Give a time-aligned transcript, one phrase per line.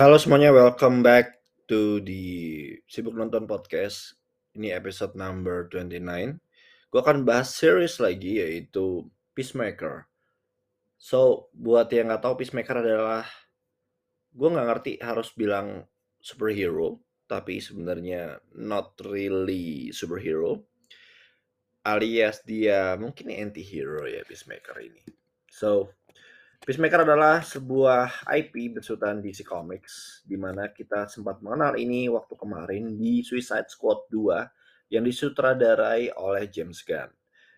[0.00, 2.24] Halo semuanya, welcome back to the
[2.88, 4.16] Sibuk Nonton Podcast.
[4.56, 6.00] Ini episode number 29.
[6.88, 9.04] Gue akan bahas series lagi yaitu
[9.36, 10.08] Peacemaker.
[10.96, 13.28] So, buat yang nggak tahu Peacemaker adalah
[14.32, 15.84] gue nggak ngerti harus bilang
[16.16, 20.64] superhero, tapi sebenarnya not really superhero.
[21.84, 25.04] Alias dia mungkin anti-hero ya Peacemaker ini.
[25.52, 25.92] So,
[26.60, 33.00] Peacemaker adalah sebuah IP besutan DC Comics di mana kita sempat mengenal ini waktu kemarin
[33.00, 37.08] di Suicide Squad 2 yang disutradarai oleh James Gunn.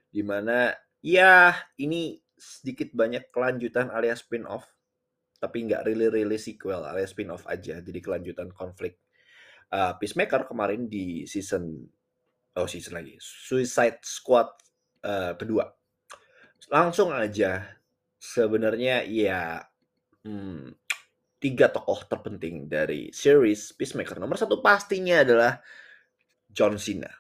[0.07, 0.71] Di mana
[1.03, 1.51] ya
[1.83, 4.71] ini sedikit banyak kelanjutan alias spin-off
[5.43, 9.03] tapi nggak really really sequel alias spin-off aja jadi kelanjutan konflik
[9.75, 11.87] uh, Peacemaker kemarin di season
[12.55, 14.55] oh season lagi Suicide Squad
[15.03, 15.67] uh, kedua
[16.71, 17.82] langsung aja
[18.23, 19.59] sebenarnya ya
[20.23, 20.79] hmm,
[21.43, 24.23] tiga tokoh terpenting dari series Peacemaker.
[24.23, 25.59] Nomor satu pastinya adalah
[26.47, 27.11] John Cena.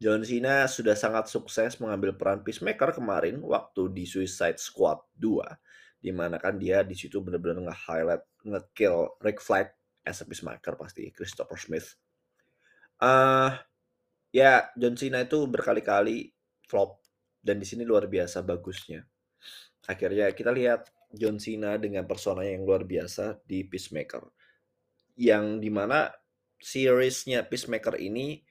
[0.00, 6.12] John Cena sudah sangat sukses mengambil peran Peacemaker kemarin waktu di Suicide Squad 2 di
[6.16, 9.68] mana kan dia di situ benar-benar nge-highlight, nge-kill Rick Flag
[10.06, 11.92] as a Peacemaker pasti Christopher Smith.
[12.96, 13.52] Uh,
[14.32, 16.32] ya John Cena itu berkali-kali
[16.64, 17.04] flop
[17.44, 19.04] dan di sini luar biasa bagusnya
[19.86, 24.26] akhirnya kita lihat John Cena dengan persona yang luar biasa di Peacemaker.
[25.16, 26.12] Yang di mana
[26.60, 28.42] seriesnya Peacemaker ini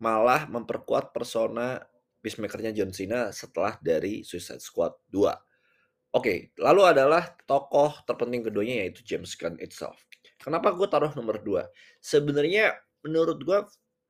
[0.00, 1.80] malah memperkuat persona
[2.22, 6.16] Peacemakernya John Cena setelah dari Suicide Squad 2.
[6.16, 10.00] Oke, lalu adalah tokoh terpenting keduanya yaitu James Gunn itself.
[10.40, 11.68] Kenapa gue taruh nomor 2?
[12.00, 12.72] Sebenarnya
[13.04, 13.58] menurut gue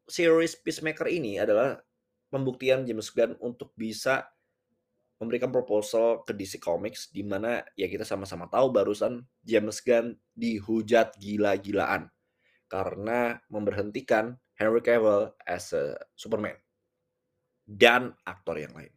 [0.07, 1.83] series Peacemaker ini adalah
[2.31, 4.27] pembuktian James Gunn untuk bisa
[5.17, 11.17] memberikan proposal ke DC Comics di mana ya kita sama-sama tahu barusan James Gunn dihujat
[11.17, 12.13] gila-gilaan
[12.69, 16.57] karena memberhentikan Henry Cavill as a Superman
[17.65, 18.93] dan aktor yang lain.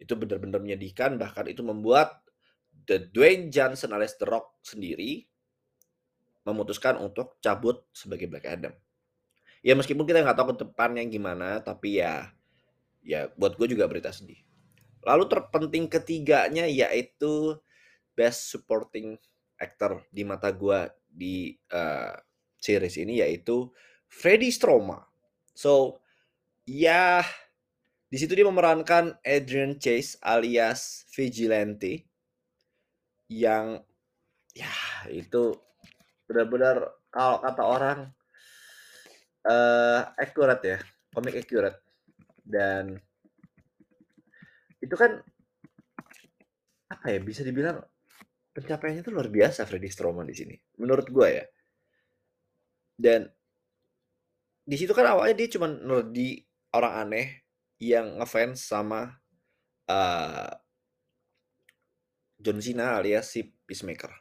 [0.00, 2.24] Itu benar-benar menyedihkan bahkan itu membuat
[2.88, 5.28] The Dwayne Johnson alias The Rock sendiri
[6.42, 8.74] memutuskan untuk cabut sebagai Black Adam.
[9.62, 12.34] Ya meskipun kita nggak tahu ke depannya gimana, tapi ya
[13.06, 14.42] ya buat gue juga berita sedih.
[15.02, 17.58] Lalu terpenting ketiganya yaitu
[18.14, 19.18] best supporting
[19.58, 22.14] actor di mata gua di uh,
[22.58, 23.70] series ini yaitu
[24.06, 25.02] Freddy Stroma.
[25.52, 26.00] So
[26.64, 27.26] ya
[28.12, 32.04] di situ dia memerankan Adrian Chase alias Vigilante
[33.32, 33.80] yang
[34.52, 34.72] ya
[35.08, 35.56] itu
[36.28, 37.98] benar-benar kalau kata orang
[39.48, 40.78] uh, accurate ya,
[41.12, 41.80] komik accurate
[42.44, 43.00] dan
[44.82, 45.22] itu kan
[46.90, 47.80] apa ya bisa dibilang
[48.52, 51.44] pencapaiannya itu luar biasa Freddy Stroman di sini menurut gue ya.
[52.92, 53.24] Dan
[54.62, 55.72] di situ kan awalnya dia cuma
[56.12, 56.38] di
[56.76, 57.26] orang aneh
[57.82, 59.10] yang ngefans sama
[59.90, 60.52] uh,
[62.38, 64.12] John Cena alias si Peacemaker.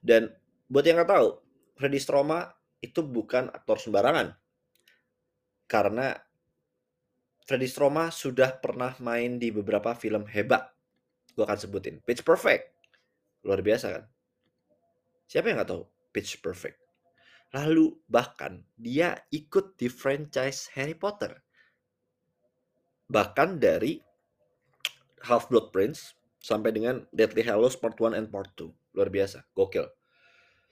[0.00, 0.30] Dan
[0.66, 1.28] buat yang nggak tahu
[1.78, 2.50] Freddy Stroma
[2.82, 4.34] itu bukan aktor sembarangan.
[5.70, 6.12] Karena
[7.44, 10.64] Freddy Stroma sudah pernah main di beberapa film hebat.
[11.36, 12.00] Gue akan sebutin.
[12.00, 12.72] Pitch Perfect.
[13.44, 14.04] Luar biasa kan?
[15.28, 16.80] Siapa yang gak tahu Pitch Perfect?
[17.52, 21.36] Lalu bahkan dia ikut di franchise Harry Potter.
[23.12, 24.00] Bahkan dari
[25.20, 28.96] Half-Blood Prince sampai dengan Deadly Hallows Part 1 and Part 2.
[28.96, 29.44] Luar biasa.
[29.52, 29.84] Gokil.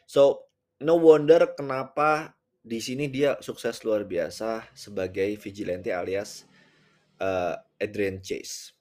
[0.08, 0.48] So,
[0.80, 2.32] no wonder kenapa
[2.64, 6.46] di sini dia sukses luar biasa sebagai vigilante alias
[7.22, 8.74] uh, Adrian Chase.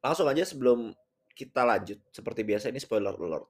[0.00, 0.96] Langsung aja sebelum
[1.36, 3.48] kita lanjut, seperti biasa ini spoiler alert.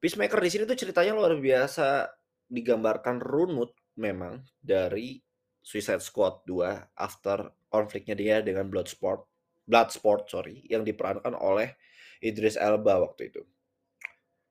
[0.00, 2.08] Peacemaker di sini tuh ceritanya luar biasa
[2.48, 5.20] digambarkan runut memang dari
[5.60, 9.28] Suicide Squad 2 after konfliknya dia dengan Bloodsport,
[9.68, 11.76] Bloodsport sorry, yang diperankan oleh
[12.24, 13.42] Idris Elba waktu itu.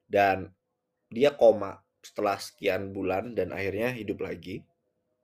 [0.05, 0.53] Dan
[1.09, 4.63] dia koma setelah sekian bulan dan akhirnya hidup lagi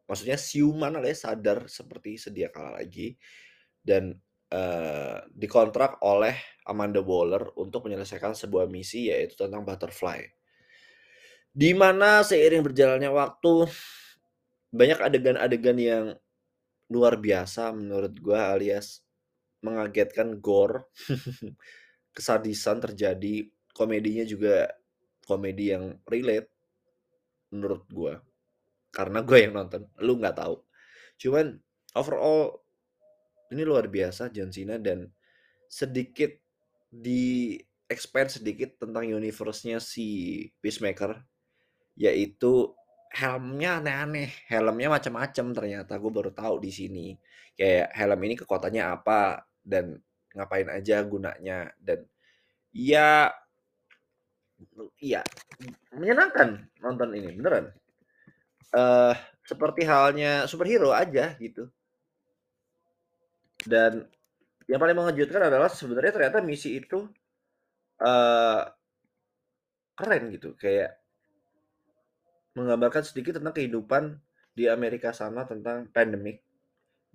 [0.05, 3.17] maksudnya siuman alias sadar seperti sedia kala lagi.
[3.85, 4.13] Dan
[4.49, 10.25] uh, dikontrak oleh Amanda Waller untuk menyelesaikan sebuah misi yaitu tentang butterfly.
[11.55, 13.69] Di mana seiring berjalannya waktu
[14.75, 16.05] banyak adegan-adegan yang
[16.91, 19.01] luar biasa menurut gue alias
[19.63, 20.91] mengagetkan gore
[22.15, 23.49] kesadisan terjadi.
[23.75, 24.71] Komedinya juga
[25.25, 26.51] komedi yang relate
[27.51, 28.34] menurut gue
[28.95, 30.55] karena gue yang nonton lu nggak tahu
[31.19, 31.59] cuman
[31.99, 32.63] overall
[33.51, 35.11] ini luar biasa John Cena dan
[35.67, 36.31] sedikit
[36.89, 41.21] di expand sedikit tentang universe-nya si Peacemaker
[41.95, 42.75] yaitu
[43.15, 47.07] helmnya aneh-aneh, helmnya macam-macam ternyata gue baru tahu di sini.
[47.55, 49.95] Kayak helm ini kekuatannya apa dan
[50.35, 52.03] ngapain aja gunanya dan
[52.75, 53.31] ya
[54.99, 55.23] iya
[55.95, 57.71] menyenangkan nonton ini beneran.
[58.75, 61.71] Uh, seperti halnya superhero aja gitu.
[63.63, 64.03] Dan
[64.67, 67.07] yang paling mengejutkan adalah sebenarnya ternyata misi itu
[68.01, 68.61] uh,
[69.95, 70.99] keren gitu kayak
[72.57, 74.03] menggambarkan sedikit tentang kehidupan
[74.55, 76.41] di Amerika sana tentang pandemic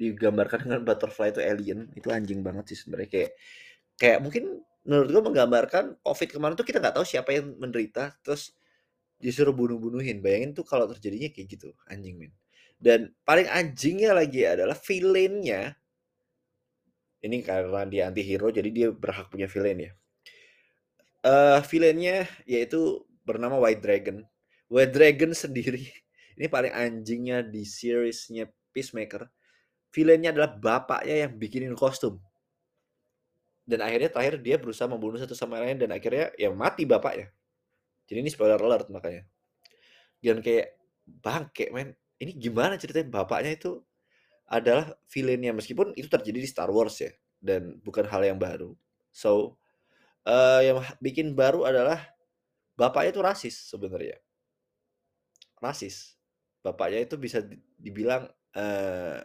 [0.01, 3.31] digambarkan dengan butterfly itu alien itu anjing banget sih sebenarnya kayak
[4.01, 8.57] kayak mungkin menurut gue menggambarkan covid kemarin tuh kita nggak tahu siapa yang menderita terus
[9.21, 12.33] disuruh bunuh-bunuhin bayangin tuh kalau terjadinya kayak gitu anjing men
[12.81, 15.77] dan paling anjingnya lagi adalah villainnya
[17.21, 19.93] ini karena dia anti hero jadi dia berhak punya villain ya
[21.29, 24.25] uh, villainnya yaitu bernama White Dragon
[24.73, 25.85] White Dragon sendiri
[26.41, 29.27] ini paling anjingnya di seriesnya Peacemaker.
[29.91, 32.23] Villainnya adalah bapaknya yang bikinin kostum.
[33.67, 37.31] Dan akhirnya terakhir dia berusaha membunuh satu sama lain dan akhirnya ya mati bapaknya.
[38.11, 39.23] Jadi ini spoiler alert makanya.
[40.19, 40.75] Dan kayak
[41.07, 43.79] bangke men, ini gimana ceritanya bapaknya itu
[44.51, 48.75] adalah villainnya meskipun itu terjadi di Star Wars ya dan bukan hal yang baru.
[49.15, 49.63] So
[50.27, 52.03] uh, yang bikin baru adalah
[52.75, 54.19] bapaknya itu rasis sebenarnya
[55.63, 56.17] rasis.
[56.61, 57.45] Bapaknya itu bisa
[57.77, 59.19] dibilang uh,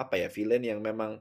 [0.00, 1.20] apa ya villain yang memang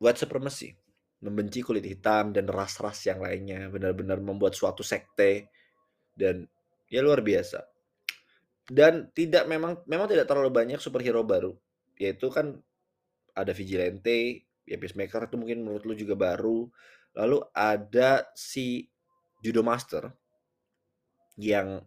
[0.00, 0.76] white supremacy,
[1.20, 5.52] membenci kulit hitam dan ras-ras yang lainnya, benar-benar membuat suatu sekte
[6.16, 6.48] dan
[6.88, 7.60] ya luar biasa.
[8.70, 11.52] Dan tidak memang memang tidak terlalu banyak superhero baru,
[12.00, 12.56] yaitu kan
[13.36, 16.68] ada Vigilante, ya Peacemaker itu mungkin menurut lu juga baru.
[17.18, 18.86] Lalu ada si
[19.42, 20.08] Judo Master
[21.40, 21.82] yang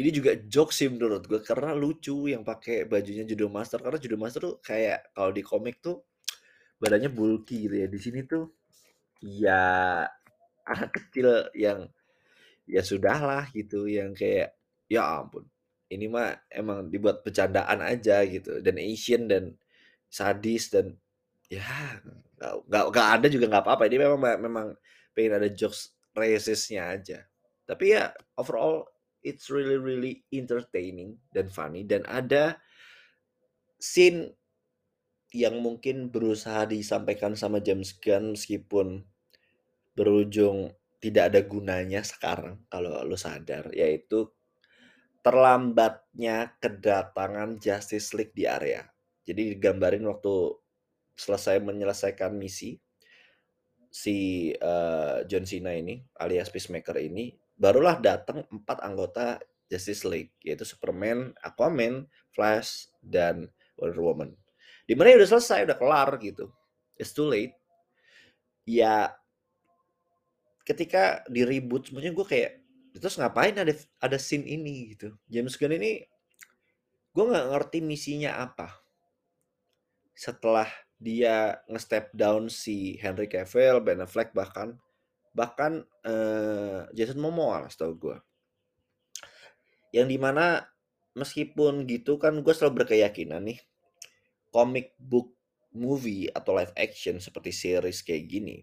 [0.00, 4.16] ini juga jokes sih menurut gue karena lucu yang pakai bajunya judo master karena judo
[4.16, 6.00] master tuh kayak kalau di komik tuh
[6.80, 7.86] badannya bulky gitu ya.
[7.86, 8.48] Di sini tuh
[9.20, 9.62] ya
[10.64, 11.86] anak kecil yang
[12.64, 14.56] ya sudahlah gitu yang kayak
[14.86, 15.44] ya ampun
[15.90, 19.58] ini mah emang dibuat bercandaan aja gitu dan Asian dan
[20.06, 20.94] sadis dan
[21.50, 21.66] ya
[22.70, 23.90] nggak nggak ada juga nggak apa-apa.
[23.90, 24.66] Ini memang memang
[25.12, 27.26] pengen ada jokes racistnya aja.
[27.66, 28.86] Tapi ya overall
[29.26, 31.82] it's really really entertaining dan funny.
[31.82, 32.62] Dan ada
[33.82, 34.30] scene
[35.30, 39.06] yang mungkin berusaha disampaikan sama James Gunn meskipun
[39.94, 44.28] berujung tidak ada gunanya sekarang kalau lo sadar yaitu
[45.20, 48.88] terlambatnya kedatangan Justice League di area.
[49.24, 50.56] Jadi digambarin waktu
[51.14, 52.80] selesai menyelesaikan misi
[53.90, 59.36] si uh, John Cena ini alias Peacemaker ini barulah datang empat anggota
[59.68, 64.30] Justice League yaitu Superman, Aquaman, Flash, dan Wonder Woman.
[64.90, 66.50] Di mana udah selesai, udah kelar gitu.
[66.98, 67.54] It's too late.
[68.66, 69.14] Ya
[70.66, 72.58] ketika di reboot semuanya gue kayak
[72.98, 73.70] terus ngapain ada
[74.02, 75.14] ada scene ini gitu.
[75.30, 76.02] James Gunn ini
[77.14, 78.82] gue nggak ngerti misinya apa.
[80.10, 80.66] Setelah
[80.98, 84.74] dia nge-step down si Henry Cavill, Ben Affleck bahkan
[85.30, 88.16] bahkan uh, Jason Momoa setahu gue
[89.94, 90.66] yang di mana
[91.14, 93.58] meskipun gitu kan gue selalu berkeyakinan nih
[94.50, 95.32] comic book
[95.74, 98.58] movie atau live action seperti series kayak gini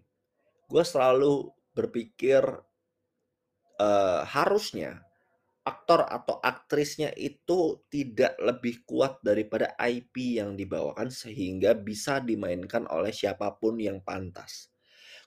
[0.68, 2.44] gue selalu berpikir
[3.80, 5.08] uh, harusnya
[5.68, 13.12] aktor atau aktrisnya itu tidak lebih kuat daripada IP yang dibawakan sehingga bisa dimainkan oleh
[13.12, 14.72] siapa pun yang pantas.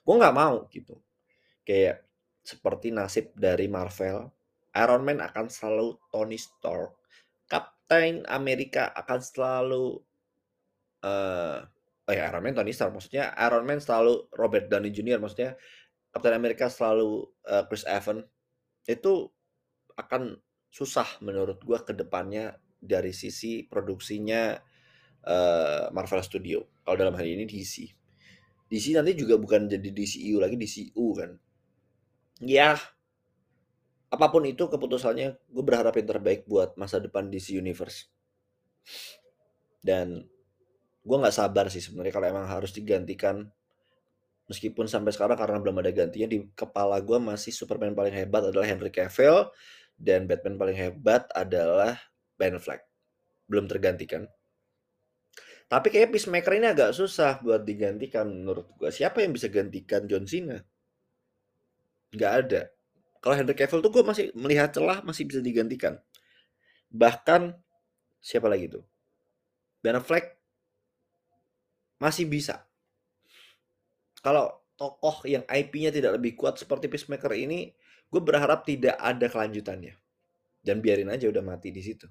[0.02, 0.98] Gue nggak mau gitu
[1.62, 2.02] kayak
[2.42, 4.26] seperti nasib dari Marvel,
[4.74, 6.98] Iron Man akan selalu Tony Stark,
[7.46, 10.02] Captain Amerika akan selalu
[11.02, 11.62] uh,
[12.08, 15.18] oh ya Iron Man Tony Stark maksudnya Iron Man selalu Robert Downey Jr.
[15.22, 15.58] maksudnya
[16.12, 18.26] Captain Amerika selalu uh, Chris Evans
[18.88, 19.30] itu
[19.94, 20.40] akan
[20.72, 24.58] susah menurut gua ke depannya dari sisi produksinya
[25.22, 26.64] uh, Marvel Studio.
[26.82, 27.86] Kalau dalam hal ini DC.
[28.72, 31.36] DC nanti juga bukan jadi DCU lagi DCU kan
[32.42, 32.74] ya
[34.12, 38.10] apa pun itu keputusannya gue berharap yang terbaik buat masa depan DC Universe
[39.80, 40.26] dan
[41.02, 43.50] gue nggak sabar sih sebenarnya kalau emang harus digantikan.
[44.50, 48.66] Meskipun sampai sekarang karena belum ada gantinya di kepala gue masih Superman paling hebat adalah
[48.66, 49.48] Henry Cavill
[49.94, 51.94] dan Batman paling hebat adalah
[52.36, 52.82] Ben Affleck.
[53.46, 54.26] Belum tergantikan.
[55.70, 60.28] Tapi kayak Peacemaker ini agak susah buat digantikan menurut gue siapa yang bisa gantikan John
[60.28, 60.60] Cena?
[62.12, 62.62] Nggak ada.
[63.22, 65.96] Kalau Henry Cavill tuh gue masih melihat celah masih bisa digantikan.
[66.92, 67.56] Bahkan
[68.20, 68.84] siapa lagi tuh?
[69.80, 70.41] Ben Affleck
[72.02, 72.66] masih bisa.
[74.18, 77.70] Kalau tokoh yang IP-nya tidak lebih kuat seperti Peacemaker ini,
[78.10, 79.94] gue berharap tidak ada kelanjutannya.
[80.58, 82.10] Dan biarin aja udah mati di situ.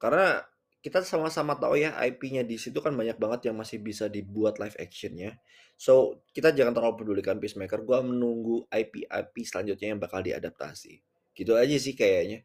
[0.00, 0.40] Karena
[0.80, 4.76] kita sama-sama tahu ya IP-nya di situ kan banyak banget yang masih bisa dibuat live
[4.80, 5.36] actionnya.
[5.76, 7.84] So kita jangan terlalu pedulikan Peacemaker.
[7.84, 11.00] Gue menunggu IP-IP selanjutnya yang bakal diadaptasi.
[11.36, 12.44] Gitu aja sih kayaknya.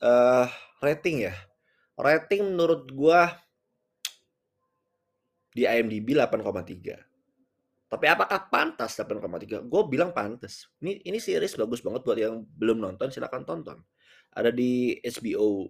[0.00, 0.48] Uh,
[0.80, 1.34] rating ya.
[1.98, 3.20] Rating menurut gue
[5.58, 6.94] di IMDb 8,3.
[7.90, 9.66] Tapi apakah pantas 8,3?
[9.66, 10.70] Gue bilang pantas.
[10.78, 13.82] Ini ini series bagus banget buat yang belum nonton silahkan tonton.
[14.30, 15.66] Ada di HBO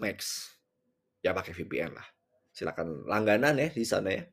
[0.00, 0.48] Max.
[1.20, 2.06] Ya pakai VPN lah.
[2.54, 4.24] Silakan langganan ya di sana ya.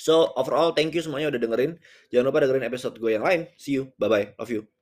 [0.00, 1.78] So overall thank you semuanya udah dengerin.
[2.10, 3.46] Jangan lupa dengerin episode gue yang lain.
[3.60, 3.92] See you.
[4.00, 4.26] Bye bye.
[4.40, 4.72] Love you.